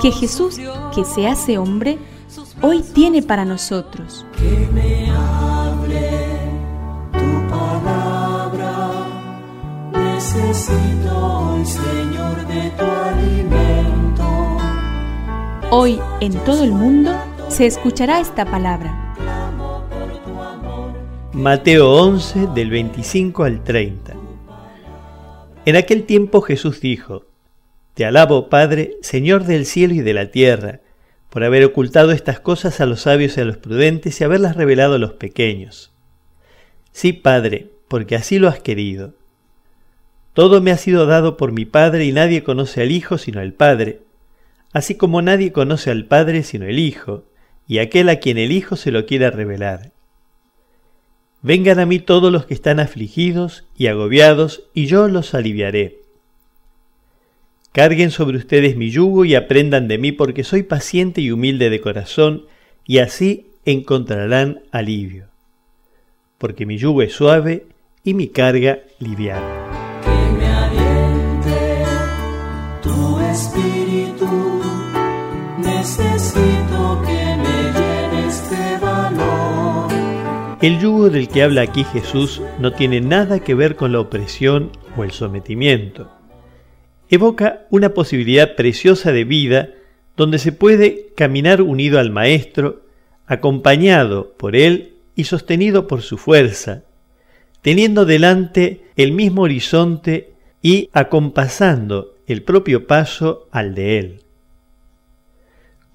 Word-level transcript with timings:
que 0.00 0.10
Jesús, 0.10 0.58
que 0.94 1.04
se 1.04 1.26
hace 1.26 1.58
hombre, 1.58 1.98
hoy 2.62 2.82
tiene 2.82 3.22
para 3.22 3.44
nosotros. 3.44 4.26
Que 4.36 4.68
me 4.72 5.10
hable 5.10 6.10
tu 7.12 7.48
palabra, 7.48 8.90
necesito 9.92 11.16
hoy, 11.16 11.64
Señor, 11.64 12.46
de 12.46 12.70
tu 12.70 12.84
alimento. 12.84 14.24
Hoy 15.70 16.00
en 16.20 16.32
todo 16.44 16.64
el 16.64 16.72
mundo 16.72 17.12
se 17.48 17.66
escuchará 17.66 18.20
esta 18.20 18.44
palabra. 18.44 19.00
Mateo 21.32 21.90
11 21.90 22.46
del 22.54 22.70
25 22.70 23.42
al 23.42 23.64
30. 23.64 24.14
En 25.66 25.76
aquel 25.76 26.04
tiempo 26.04 26.40
Jesús 26.42 26.80
dijo, 26.80 27.24
Te 27.94 28.04
alabo, 28.04 28.48
Padre, 28.48 28.96
Señor 29.02 29.44
del 29.44 29.66
cielo 29.66 29.94
y 29.94 30.00
de 30.00 30.14
la 30.14 30.30
tierra, 30.30 30.80
por 31.30 31.44
haber 31.44 31.64
ocultado 31.64 32.12
estas 32.12 32.40
cosas 32.40 32.80
a 32.80 32.86
los 32.86 33.02
sabios 33.02 33.36
y 33.36 33.40
a 33.40 33.44
los 33.44 33.56
prudentes 33.56 34.20
y 34.20 34.24
haberlas 34.24 34.56
revelado 34.56 34.94
a 34.94 34.98
los 34.98 35.14
pequeños. 35.14 35.92
Sí, 36.92 37.12
Padre, 37.12 37.70
porque 37.88 38.16
así 38.16 38.38
lo 38.38 38.48
has 38.48 38.60
querido. 38.60 39.14
Todo 40.32 40.60
me 40.60 40.72
ha 40.72 40.76
sido 40.76 41.06
dado 41.06 41.36
por 41.36 41.52
mi 41.52 41.64
Padre 41.64 42.04
y 42.04 42.12
nadie 42.12 42.42
conoce 42.42 42.82
al 42.82 42.90
Hijo 42.90 43.18
sino 43.18 43.40
el 43.40 43.52
Padre, 43.52 44.00
así 44.72 44.96
como 44.96 45.22
nadie 45.22 45.52
conoce 45.52 45.90
al 45.90 46.04
Padre 46.04 46.42
sino 46.42 46.66
el 46.66 46.80
Hijo, 46.80 47.24
y 47.68 47.78
aquel 47.78 48.08
a 48.08 48.16
quien 48.16 48.38
el 48.38 48.50
Hijo 48.50 48.74
se 48.76 48.90
lo 48.90 49.06
quiera 49.06 49.30
revelar. 49.30 49.92
Vengan 51.42 51.78
a 51.78 51.86
mí 51.86 52.00
todos 52.00 52.32
los 52.32 52.46
que 52.46 52.54
están 52.54 52.80
afligidos 52.80 53.64
y 53.76 53.86
agobiados, 53.86 54.64
y 54.72 54.86
yo 54.86 55.08
los 55.08 55.34
aliviaré. 55.34 56.03
Carguen 57.74 58.12
sobre 58.12 58.36
ustedes 58.36 58.76
mi 58.76 58.88
yugo 58.92 59.24
y 59.24 59.34
aprendan 59.34 59.88
de 59.88 59.98
mí, 59.98 60.12
porque 60.12 60.44
soy 60.44 60.62
paciente 60.62 61.20
y 61.20 61.32
humilde 61.32 61.70
de 61.70 61.80
corazón, 61.80 62.46
y 62.86 62.98
así 62.98 63.48
encontrarán 63.64 64.60
alivio. 64.70 65.26
Porque 66.38 66.66
mi 66.66 66.78
yugo 66.78 67.02
es 67.02 67.14
suave 67.14 67.66
y 68.04 68.14
mi 68.14 68.28
carga 68.28 68.78
liviana. 69.00 70.00
Que 70.04 70.32
me 70.38 70.46
aliente 70.46 71.84
tu 72.80 73.18
espíritu, 73.18 74.62
necesito 75.58 77.02
que 77.04 77.36
me 77.42 77.58
llenes 77.74 78.50
de 78.50 78.78
valor. 78.78 79.92
El 80.62 80.78
yugo 80.78 81.10
del 81.10 81.26
que 81.26 81.42
habla 81.42 81.62
aquí 81.62 81.82
Jesús 81.82 82.40
no 82.60 82.72
tiene 82.72 83.00
nada 83.00 83.40
que 83.40 83.54
ver 83.56 83.74
con 83.74 83.90
la 83.90 83.98
opresión 83.98 84.70
o 84.96 85.02
el 85.02 85.10
sometimiento. 85.10 86.08
Evoca 87.14 87.64
una 87.70 87.94
posibilidad 87.94 88.56
preciosa 88.56 89.12
de 89.12 89.22
vida 89.22 89.68
donde 90.16 90.40
se 90.40 90.50
puede 90.50 91.12
caminar 91.16 91.62
unido 91.62 92.00
al 92.00 92.10
Maestro, 92.10 92.82
acompañado 93.28 94.32
por 94.36 94.56
Él 94.56 94.94
y 95.14 95.22
sostenido 95.22 95.86
por 95.86 96.02
su 96.02 96.18
fuerza, 96.18 96.82
teniendo 97.62 98.04
delante 98.04 98.80
el 98.96 99.12
mismo 99.12 99.42
horizonte 99.42 100.32
y 100.60 100.90
acompasando 100.92 102.16
el 102.26 102.42
propio 102.42 102.88
paso 102.88 103.46
al 103.52 103.76
de 103.76 103.98
Él. 104.00 104.22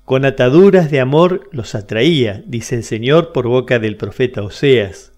Con 0.06 0.24
ataduras 0.24 0.90
de 0.90 1.02
amor 1.02 1.50
los 1.52 1.76
atraía, 1.76 2.44
dice 2.48 2.76
el 2.76 2.86
Señor 2.86 3.34
por 3.34 3.46
boca 3.46 3.78
del 3.78 3.98
profeta 3.98 4.42
Oseas. 4.42 5.12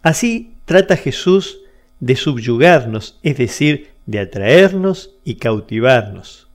Así 0.00 0.54
trata 0.64 0.96
Jesús 0.96 1.58
de 2.00 2.16
subyugarnos, 2.16 3.18
es 3.22 3.36
decir, 3.36 3.95
de 4.06 4.20
atraernos 4.20 5.10
y 5.24 5.36
cautivarnos. 5.36 6.48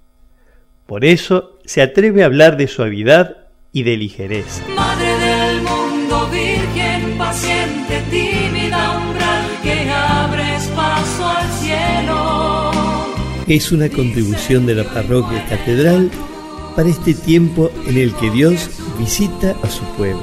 Por 0.85 1.05
eso 1.05 1.59
se 1.65 1.81
atreve 1.81 2.23
a 2.23 2.25
hablar 2.25 2.57
de 2.57 2.67
suavidad 2.67 3.37
y 3.71 3.83
de 3.83 3.97
ligereza. 3.97 4.63
Madre 4.75 5.07
del 5.07 5.61
mundo, 5.61 6.27
virgen, 6.29 7.17
paciente, 7.17 8.01
tímida, 8.09 8.97
umbral, 8.97 9.45
que 9.63 9.89
abres 9.89 10.65
paso 10.75 11.27
al 11.27 11.49
cielo. 11.51 12.71
Es 13.47 13.71
una 13.71 13.89
contribución 13.89 14.65
de 14.65 14.75
la 14.75 14.83
parroquia 14.83 15.45
catedral 15.45 16.09
para 16.75 16.89
este 16.89 17.13
tiempo 17.13 17.71
en 17.87 17.97
el 17.97 18.13
que 18.15 18.29
Dios 18.31 18.69
visita 18.97 19.55
a 19.61 19.69
su 19.69 19.83
pueblo. 19.95 20.21